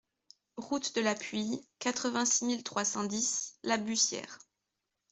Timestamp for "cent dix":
2.85-3.59